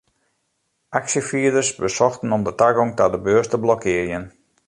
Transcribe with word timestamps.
Aksjefierders 0.99 1.69
besochten 1.81 2.31
om 2.37 2.43
de 2.47 2.55
tagong 2.63 2.91
ta 3.01 3.05
de 3.17 3.21
beurs 3.27 3.47
te 3.51 3.63
blokkearjen. 3.65 4.25